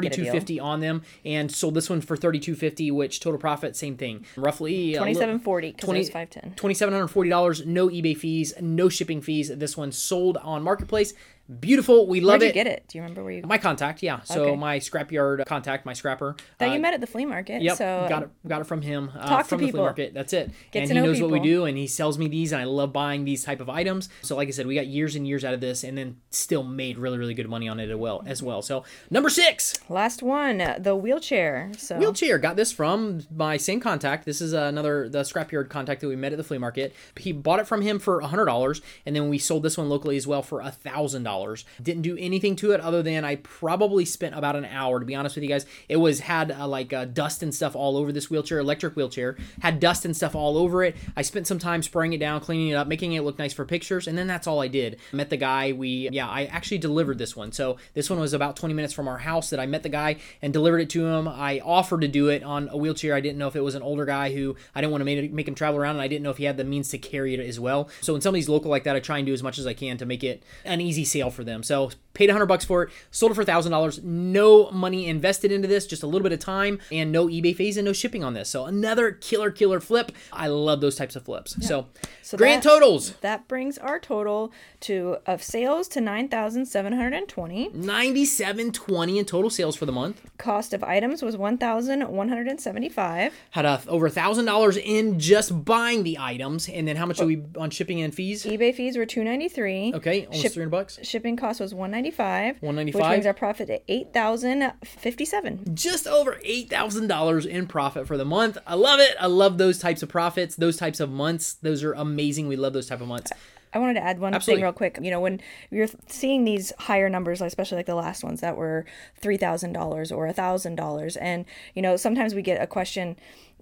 get 0.56 0.64
a 0.64 0.72
thirty 0.72 0.76
two 0.76 0.76
deal. 0.76 0.76
fifty 0.76 0.76
on 0.76 0.80
them 0.80 1.02
and 1.24 1.50
sold 1.50 1.74
this 1.74 1.90
one 1.90 2.00
for 2.00 2.16
thirty 2.16 2.38
two 2.38 2.54
fifty, 2.54 2.90
which 2.90 3.20
total 3.20 3.38
profit 3.38 3.76
same 3.76 3.96
thing, 3.96 4.24
roughly 4.36 4.96
uh, 4.96 5.00
Twenty 5.00 5.14
seven 5.14 5.38
forty 5.38 5.72
because 5.72 5.88
it 5.88 5.98
was 5.98 6.10
five 6.10 6.30
ten. 6.30 6.52
Twenty 6.56 6.74
seven 6.74 6.94
hundred 6.94 7.08
forty 7.08 7.30
dollars, 7.30 7.66
no 7.66 7.88
eBay 7.88 8.16
fees, 8.16 8.54
no 8.60 8.88
shipping 8.88 9.20
fees. 9.20 9.48
This 9.48 9.76
one 9.76 9.92
sold 9.92 10.36
on 10.38 10.62
marketplace. 10.62 11.14
Beautiful, 11.60 12.08
we 12.08 12.20
love 12.20 12.40
Where'd 12.40 12.42
you 12.42 12.48
it. 12.48 12.54
get 12.54 12.66
it? 12.66 12.84
Do 12.88 12.98
you 12.98 13.02
remember 13.02 13.22
where 13.22 13.32
you 13.32 13.42
My 13.42 13.58
contact, 13.58 14.02
yeah. 14.02 14.20
So 14.22 14.42
Okay. 14.46 14.56
my 14.56 14.78
scrapyard 14.80 15.46
contact, 15.46 15.86
my 15.86 15.92
scrapper. 15.92 16.34
that 16.58 16.70
uh, 16.70 16.72
you 16.72 16.80
met 16.80 16.92
at 16.92 17.00
the 17.00 17.06
flea 17.06 17.24
market? 17.24 17.62
Yep, 17.62 17.76
So 17.76 18.06
got 18.08 18.22
it. 18.24 18.30
Got 18.48 18.62
it 18.62 18.64
from 18.64 18.82
him. 18.82 19.12
Uh, 19.16 19.28
Talk 19.28 19.42
to 19.44 19.48
from 19.50 19.58
the 19.58 19.64
flea 19.66 19.68
people. 19.72 19.84
market. 19.84 20.12
That's 20.12 20.32
it. 20.32 20.50
Get 20.72 20.80
and 20.80 20.88
to 20.88 20.94
he 20.94 21.00
know 21.00 21.06
knows 21.06 21.20
what 21.20 21.30
we 21.30 21.38
do, 21.38 21.64
and 21.64 21.78
he 21.78 21.86
sells 21.86 22.18
me 22.18 22.26
these, 22.26 22.50
and 22.50 22.60
I 22.60 22.64
love 22.64 22.92
buying 22.92 23.24
these 23.24 23.44
type 23.44 23.60
of 23.60 23.68
items. 23.70 24.08
So, 24.22 24.34
like 24.34 24.48
I 24.48 24.50
said, 24.50 24.66
we 24.66 24.74
got 24.74 24.88
years 24.88 25.14
and 25.14 25.24
years 25.26 25.44
out 25.44 25.54
of 25.54 25.60
this, 25.60 25.84
and 25.84 25.96
then 25.96 26.16
still 26.30 26.64
made 26.64 26.98
really, 26.98 27.16
really 27.16 27.34
good 27.34 27.48
money 27.48 27.68
on 27.68 27.78
it 27.78 27.90
as 27.90 27.96
well. 27.96 28.24
As 28.26 28.42
well. 28.42 28.60
So, 28.60 28.82
number 29.10 29.28
six, 29.30 29.78
Last 29.88 30.24
one, 30.24 30.58
the 30.80 30.96
wheelchair. 30.96 31.70
So 31.78 31.96
wheelchair. 31.96 32.38
Got 32.38 32.56
this 32.56 32.72
from 32.72 33.20
my 33.34 33.56
same 33.56 33.78
contact. 33.78 34.24
This 34.24 34.40
is 34.40 34.52
another 34.52 35.08
the 35.08 35.20
scrapyard 35.20 35.68
contact 35.68 36.00
that 36.00 36.08
we 36.08 36.16
met 36.16 36.32
at 36.32 36.38
the 36.38 36.44
flea 36.44 36.58
market. 36.58 36.92
He 37.16 37.30
bought 37.30 37.60
it 37.60 37.68
from 37.68 37.82
him 37.82 38.00
for 38.00 38.18
a 38.18 38.26
hundred 38.26 38.46
dollars, 38.46 38.82
and 39.06 39.14
then 39.14 39.28
we 39.28 39.38
sold 39.38 39.62
this 39.62 39.78
one 39.78 39.88
locally 39.88 40.16
as 40.16 40.26
well 40.26 40.42
for 40.42 40.60
a 40.60 40.72
thousand 40.72 41.22
dollars. 41.22 41.35
$1,000. 41.44 41.64
Didn't 41.82 42.02
do 42.02 42.16
anything 42.18 42.56
to 42.56 42.72
it 42.72 42.80
other 42.80 43.02
than 43.02 43.24
I 43.24 43.36
probably 43.36 44.04
spent 44.04 44.34
about 44.34 44.56
an 44.56 44.64
hour, 44.64 45.00
to 45.00 45.06
be 45.06 45.14
honest 45.14 45.36
with 45.36 45.42
you 45.42 45.48
guys. 45.48 45.66
It 45.88 45.96
was 45.96 46.20
had 46.20 46.52
uh, 46.52 46.66
like 46.68 46.92
uh, 46.92 47.04
dust 47.06 47.42
and 47.42 47.54
stuff 47.54 47.76
all 47.76 47.96
over 47.96 48.12
this 48.12 48.30
wheelchair, 48.30 48.58
electric 48.58 48.96
wheelchair, 48.96 49.36
had 49.60 49.80
dust 49.80 50.04
and 50.04 50.16
stuff 50.16 50.34
all 50.34 50.58
over 50.58 50.82
it. 50.84 50.96
I 51.16 51.22
spent 51.22 51.46
some 51.46 51.58
time 51.58 51.82
spraying 51.82 52.12
it 52.12 52.18
down, 52.18 52.40
cleaning 52.40 52.68
it 52.68 52.74
up, 52.74 52.88
making 52.88 53.12
it 53.12 53.22
look 53.22 53.38
nice 53.38 53.52
for 53.52 53.64
pictures, 53.64 54.06
and 54.06 54.16
then 54.16 54.26
that's 54.26 54.46
all 54.46 54.60
I 54.60 54.68
did. 54.68 54.98
Met 55.12 55.30
the 55.30 55.36
guy. 55.36 55.72
We, 55.72 56.08
yeah, 56.10 56.28
I 56.28 56.44
actually 56.44 56.78
delivered 56.78 57.18
this 57.18 57.36
one. 57.36 57.52
So 57.52 57.76
this 57.94 58.10
one 58.10 58.18
was 58.18 58.32
about 58.32 58.56
20 58.56 58.74
minutes 58.74 58.94
from 58.94 59.08
our 59.08 59.18
house 59.18 59.50
that 59.50 59.60
I 59.60 59.66
met 59.66 59.82
the 59.82 59.88
guy 59.88 60.16
and 60.42 60.52
delivered 60.52 60.80
it 60.80 60.90
to 60.90 61.06
him. 61.06 61.28
I 61.28 61.60
offered 61.60 62.00
to 62.02 62.08
do 62.08 62.28
it 62.28 62.42
on 62.42 62.68
a 62.70 62.76
wheelchair. 62.76 63.14
I 63.14 63.20
didn't 63.20 63.38
know 63.38 63.48
if 63.48 63.56
it 63.56 63.60
was 63.60 63.74
an 63.74 63.82
older 63.82 64.04
guy 64.04 64.32
who 64.32 64.56
I 64.74 64.80
didn't 64.80 64.92
want 64.92 65.00
to 65.00 65.04
make, 65.04 65.32
make 65.32 65.48
him 65.48 65.54
travel 65.54 65.80
around, 65.80 65.96
and 65.96 66.02
I 66.02 66.08
didn't 66.08 66.22
know 66.22 66.30
if 66.30 66.38
he 66.38 66.44
had 66.44 66.56
the 66.56 66.64
means 66.64 66.88
to 66.90 66.98
carry 66.98 67.34
it 67.34 67.40
as 67.40 67.60
well. 67.60 67.88
So 68.00 68.12
when 68.12 68.22
somebody's 68.22 68.48
local 68.48 68.70
like 68.70 68.84
that, 68.84 68.96
I 68.96 69.00
try 69.00 69.18
and 69.18 69.26
do 69.26 69.32
as 69.32 69.42
much 69.42 69.58
as 69.58 69.66
I 69.66 69.74
can 69.74 69.98
to 69.98 70.06
make 70.06 70.24
it 70.24 70.42
an 70.64 70.80
easy 70.80 71.04
sale 71.04 71.25
for 71.30 71.44
them. 71.44 71.62
So 71.62 71.90
paid 72.16 72.30
100 72.30 72.46
bucks 72.46 72.64
for 72.64 72.84
it, 72.84 72.90
sold 73.10 73.32
it 73.32 73.34
for 73.34 73.44
$1,000. 73.44 74.02
No 74.02 74.70
money 74.70 75.06
invested 75.06 75.52
into 75.52 75.68
this, 75.68 75.86
just 75.86 76.02
a 76.02 76.06
little 76.06 76.22
bit 76.22 76.32
of 76.32 76.40
time 76.40 76.80
and 76.90 77.12
no 77.12 77.26
eBay 77.26 77.54
fees 77.54 77.76
and 77.76 77.84
no 77.84 77.92
shipping 77.92 78.24
on 78.24 78.34
this. 78.34 78.48
So 78.48 78.64
another 78.64 79.12
killer, 79.12 79.50
killer 79.50 79.80
flip. 79.80 80.12
I 80.32 80.48
love 80.48 80.80
those 80.80 80.96
types 80.96 81.14
of 81.14 81.24
flips. 81.24 81.56
So, 81.66 81.86
So 82.22 82.36
grand 82.36 82.62
that- 82.62 82.70
totals. 82.70 83.12
That 83.20 83.46
brings 83.48 83.76
our 83.78 83.98
total 84.00 84.52
to 84.80 85.18
of 85.26 85.42
sales 85.42 85.88
to 85.88 86.00
nine 86.00 86.28
thousand 86.28 86.66
seven 86.66 86.92
hundred 86.92 87.14
and 87.14 87.28
twenty. 87.28 87.68
97.20 87.70 89.18
in 89.18 89.24
total 89.24 89.50
sales 89.50 89.76
for 89.76 89.86
the 89.86 89.92
month. 89.92 90.22
Cost 90.38 90.72
of 90.72 90.82
items 90.82 91.22
was 91.22 91.36
one 91.36 91.58
thousand 91.58 92.02
one 92.08 92.28
hundred 92.28 92.48
and 92.48 92.60
seventy-five. 92.60 93.34
Had 93.50 93.64
a, 93.64 93.82
over 93.88 94.06
a 94.06 94.10
thousand 94.10 94.44
dollars 94.46 94.76
in 94.76 95.18
just 95.18 95.64
buying 95.64 96.02
the 96.02 96.18
items, 96.18 96.68
and 96.68 96.86
then 96.86 96.96
how 96.96 97.06
much 97.06 97.20
are 97.20 97.24
oh. 97.24 97.28
we 97.28 97.42
on 97.58 97.70
shipping 97.70 98.00
and 98.00 98.14
fees? 98.14 98.44
eBay 98.44 98.74
fees 98.74 98.96
were 98.96 99.06
two 99.06 99.24
ninety-three. 99.24 99.92
Okay, 99.94 100.26
almost 100.26 100.42
Ship- 100.42 100.52
three 100.52 100.62
hundred 100.62 100.70
bucks. 100.70 100.98
Shipping 101.02 101.36
cost 101.36 101.60
was 101.60 101.74
one 101.74 101.90
ninety-five. 102.06 102.62
195. 102.62 102.94
Which 102.94 103.08
brings 103.08 103.26
our 103.26 103.34
profit 103.34 103.66
to 103.68 103.80
eight 103.88 104.12
thousand 104.12 104.72
fifty-seven. 104.84 105.74
Just 105.74 106.06
over 106.06 106.40
eight 106.42 106.70
thousand 106.70 107.08
dollars 107.08 107.46
in 107.46 107.66
profit 107.66 108.06
for 108.06 108.16
the 108.16 108.24
month. 108.24 108.58
I 108.66 108.74
love 108.74 109.00
it. 109.00 109.16
I 109.20 109.26
love 109.26 109.58
those 109.58 109.78
types 109.78 110.02
of 110.02 110.08
profits, 110.08 110.56
those 110.56 110.76
types 110.76 111.00
of 111.00 111.10
months. 111.10 111.54
Those 111.54 111.82
are 111.82 111.92
amazing. 111.92 112.48
We 112.48 112.56
love 112.56 112.72
those 112.72 112.86
type 112.86 113.00
of 113.00 113.08
months. 113.08 113.32
I 113.72 113.78
wanted 113.78 113.94
to 113.94 114.04
add 114.04 114.20
one 114.20 114.32
Absolutely. 114.32 114.60
thing 114.60 114.64
real 114.64 114.72
quick. 114.72 114.98
You 115.02 115.10
know, 115.10 115.20
when 115.20 115.40
you're 115.70 115.88
seeing 116.06 116.44
these 116.44 116.72
higher 116.78 117.10
numbers, 117.10 117.42
especially 117.42 117.76
like 117.76 117.86
the 117.86 117.94
last 117.94 118.24
ones 118.24 118.40
that 118.40 118.56
were 118.56 118.86
three 119.20 119.36
thousand 119.36 119.72
dollars 119.72 120.10
or 120.10 120.26
a 120.26 120.32
thousand 120.32 120.76
dollars, 120.76 121.16
and 121.16 121.44
you 121.74 121.82
know, 121.82 121.96
sometimes 121.96 122.34
we 122.34 122.42
get 122.42 122.60
a 122.62 122.66
question 122.66 123.16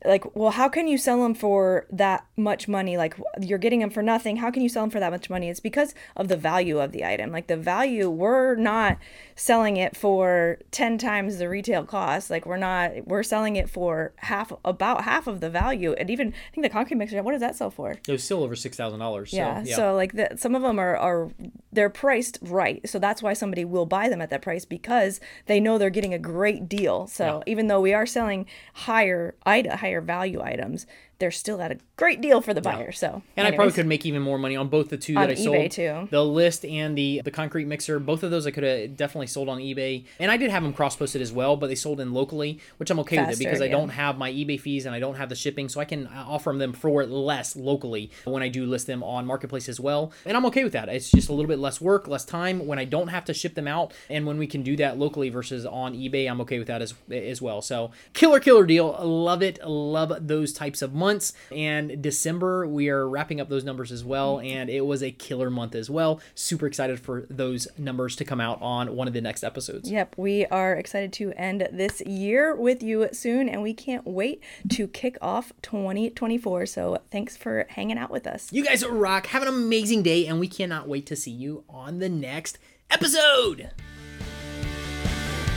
like, 0.04 0.36
"Well, 0.36 0.50
how 0.50 0.68
can 0.68 0.86
you 0.88 0.98
sell 0.98 1.22
them 1.22 1.34
for 1.34 1.86
that 1.90 2.26
much 2.36 2.68
money? 2.68 2.96
Like, 2.96 3.16
you're 3.40 3.58
getting 3.58 3.80
them 3.80 3.90
for 3.90 4.02
nothing. 4.02 4.36
How 4.36 4.50
can 4.50 4.62
you 4.62 4.68
sell 4.68 4.82
them 4.82 4.90
for 4.90 5.00
that 5.00 5.10
much 5.10 5.30
money?" 5.30 5.48
It's 5.48 5.60
because 5.60 5.94
of 6.16 6.28
the 6.28 6.36
value 6.36 6.78
of 6.78 6.92
the 6.92 7.04
item. 7.04 7.30
Like 7.32 7.46
the 7.46 7.56
value, 7.56 8.10
we're 8.10 8.54
not 8.56 8.98
selling 9.34 9.76
it 9.76 9.96
for 9.96 10.58
ten 10.70 10.98
times 10.98 11.38
the 11.38 11.48
retail 11.48 11.84
cost. 11.84 12.30
Like 12.30 12.44
we're 12.46 12.56
not, 12.56 13.06
we're 13.06 13.22
selling 13.22 13.56
it 13.56 13.70
for 13.70 14.12
half, 14.16 14.52
about 14.64 15.04
half 15.04 15.26
of 15.26 15.40
the 15.40 15.50
value. 15.50 15.92
And 15.94 16.10
even 16.10 16.28
I 16.28 16.54
think 16.54 16.64
the 16.64 16.70
concrete 16.70 16.96
mixer, 16.96 17.22
what 17.22 17.32
does 17.32 17.40
that 17.40 17.56
sell 17.56 17.70
for? 17.70 17.92
It 17.92 18.12
was 18.12 18.22
still 18.22 18.42
over 18.42 18.56
six 18.56 18.76
thousand 18.76 19.00
dollars. 19.00 19.30
So, 19.30 19.36
Yeah, 19.36 19.62
yeah. 19.64 19.76
so 19.76 19.94
like 19.94 20.12
the, 20.12 20.36
some 20.36 20.54
of 20.54 20.62
them 20.62 20.78
are, 20.78 20.96
are 20.96 21.30
they're 21.72 21.90
priced 21.90 22.38
right, 22.42 22.86
so 22.88 22.98
that's 22.98 23.22
why 23.22 23.32
somebody 23.32 23.64
will 23.64 23.86
buy 23.86 24.08
them 24.08 24.20
at 24.20 24.30
that 24.30 24.42
price 24.42 24.64
because 24.64 25.18
they 25.46 25.60
know 25.60 25.78
they're 25.78 25.90
getting 25.90 26.14
a 26.14 26.18
great 26.18 26.68
deal. 26.68 27.06
So 27.06 27.42
even 27.46 27.66
though 27.66 27.80
we 27.80 27.92
are 27.94 28.06
selling 28.06 28.46
higher 28.74 29.34
ite- 29.46 29.66
higher 29.84 30.00
value 30.00 30.40
items, 30.40 30.86
they're 31.18 31.30
still 31.30 31.60
at 31.60 31.72
a 31.72 31.78
great 31.96 32.20
deal 32.20 32.40
for 32.40 32.52
the 32.54 32.60
buyer. 32.60 32.92
So 32.92 33.22
And 33.36 33.46
I 33.46 33.52
probably 33.52 33.72
could 33.72 33.86
make 33.86 34.04
even 34.04 34.22
more 34.22 34.38
money 34.38 34.56
on 34.56 34.68
both 34.68 34.88
the 34.88 34.96
two 34.96 35.14
On 35.16 35.22
that 35.22 35.30
I 35.30 35.34
eBay, 35.34 35.44
sold. 35.44 35.70
too. 35.70 36.08
The 36.10 36.24
list 36.24 36.64
and 36.64 36.96
the 36.96 37.22
the 37.24 37.30
concrete 37.30 37.66
mixer, 37.66 37.98
both 37.98 38.22
of 38.22 38.30
those 38.30 38.46
I 38.46 38.50
could 38.50 38.64
have 38.64 38.96
definitely 38.96 39.28
sold 39.28 39.48
on 39.48 39.58
eBay. 39.58 40.04
And 40.18 40.30
I 40.30 40.36
did 40.36 40.50
have 40.50 40.62
them 40.62 40.72
cross 40.72 40.96
posted 40.96 41.22
as 41.22 41.32
well, 41.32 41.56
but 41.56 41.68
they 41.68 41.74
sold 41.74 42.00
in 42.00 42.12
locally, 42.12 42.60
which 42.78 42.90
I'm 42.90 42.98
okay 43.00 43.16
with 43.18 43.26
it 43.26 43.30
Faster, 43.32 43.44
because 43.44 43.60
I 43.60 43.66
yeah. 43.66 43.72
don't 43.72 43.90
have 43.90 44.18
my 44.18 44.30
eBay 44.32 44.60
fees 44.60 44.86
and 44.86 44.94
I 44.94 45.00
don't 45.00 45.16
have 45.16 45.28
the 45.28 45.34
shipping, 45.36 45.68
so 45.68 45.80
I 45.80 45.84
can 45.84 46.06
uh, 46.08 46.24
offer 46.26 46.52
them 46.52 46.72
for 46.72 47.04
less 47.06 47.56
locally 47.56 48.10
when 48.24 48.42
I 48.42 48.48
do 48.48 48.66
list 48.66 48.86
them 48.86 49.02
on 49.02 49.26
marketplace 49.26 49.68
as 49.68 49.78
well. 49.80 50.12
And 50.24 50.36
I'm 50.36 50.46
okay 50.46 50.64
with 50.64 50.72
that. 50.72 50.88
It's 50.88 51.10
just 51.10 51.28
a 51.28 51.32
little 51.32 51.48
bit 51.48 51.58
less 51.58 51.80
work, 51.80 52.08
less 52.08 52.24
time 52.24 52.66
when 52.66 52.78
I 52.78 52.84
don't 52.84 53.08
have 53.08 53.24
to 53.26 53.34
ship 53.34 53.54
them 53.54 53.68
out, 53.68 53.92
and 54.10 54.26
when 54.26 54.38
we 54.38 54.46
can 54.46 54.62
do 54.62 54.76
that 54.76 54.98
locally 54.98 55.28
versus 55.28 55.64
on 55.66 55.94
eBay, 55.94 56.30
I'm 56.30 56.40
okay 56.42 56.58
with 56.58 56.68
that 56.68 56.82
as 56.82 56.94
as 57.10 57.40
well. 57.40 57.62
So 57.62 57.90
killer 58.12 58.40
killer 58.40 58.66
deal. 58.66 58.96
Love 59.00 59.42
it. 59.42 59.64
Love 59.64 60.26
those 60.26 60.52
types 60.52 60.82
of 60.82 60.92
months. 61.04 61.34
And 61.52 62.00
December 62.00 62.66
we 62.66 62.88
are 62.88 63.06
wrapping 63.06 63.40
up 63.40 63.48
those 63.48 63.64
numbers 63.64 63.92
as 63.92 64.02
well, 64.04 64.40
and 64.40 64.70
it 64.70 64.86
was 64.86 65.02
a 65.02 65.10
killer 65.10 65.50
month 65.50 65.74
as 65.74 65.90
well. 65.90 66.20
Super 66.34 66.66
excited 66.66 66.98
for 66.98 67.26
those 67.28 67.68
numbers 67.76 68.16
to 68.16 68.24
come 68.24 68.40
out 68.40 68.60
on 68.62 68.96
one 68.96 69.06
of 69.06 69.14
the 69.14 69.20
next 69.20 69.44
episodes. 69.44 69.90
Yep, 69.90 70.14
we 70.16 70.46
are 70.46 70.74
excited 70.74 71.12
to 71.14 71.32
end 71.32 71.68
this 71.70 72.00
year 72.02 72.56
with 72.56 72.82
you 72.82 73.08
soon, 73.12 73.48
and 73.48 73.62
we 73.62 73.74
can't 73.74 74.06
wait 74.06 74.42
to 74.70 74.88
kick 74.88 75.18
off 75.20 75.52
2024. 75.62 76.66
So 76.66 76.98
thanks 77.10 77.36
for 77.36 77.66
hanging 77.68 77.98
out 77.98 78.10
with 78.10 78.26
us. 78.26 78.52
You 78.52 78.64
guys 78.64 78.86
rock. 78.86 79.26
Have 79.26 79.42
an 79.42 79.48
amazing 79.48 80.02
day, 80.02 80.26
and 80.26 80.40
we 80.40 80.48
cannot 80.48 80.88
wait 80.88 81.06
to 81.06 81.16
see 81.16 81.30
you 81.30 81.64
on 81.68 81.98
the 81.98 82.08
next 82.08 82.58
episode. 82.90 83.70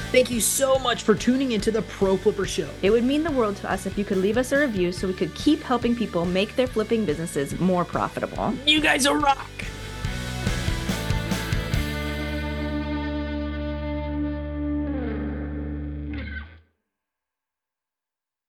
Thank 0.09 0.31
you 0.31 0.39
so 0.39 0.79
much 0.79 1.03
for 1.03 1.15
tuning 1.15 1.51
into 1.51 1.69
the 1.69 1.81
Pro 1.81 2.15
Flipper 2.15 2.45
Show. 2.45 2.69
It 2.81 2.91
would 2.91 3.03
mean 3.03 3.23
the 3.23 3.31
world 3.31 3.57
to 3.57 3.69
us 3.69 3.85
if 3.85 3.97
you 3.97 4.05
could 4.05 4.19
leave 4.19 4.37
us 4.37 4.53
a 4.53 4.59
review 4.59 4.93
so 4.93 5.05
we 5.05 5.13
could 5.13 5.35
keep 5.35 5.61
helping 5.61 5.97
people 5.97 6.23
make 6.23 6.55
their 6.55 6.65
flipping 6.65 7.03
businesses 7.03 7.59
more 7.59 7.83
profitable. 7.83 8.53
You 8.65 8.79
guys 8.79 9.05
are 9.05 9.19
rock. 9.19 9.49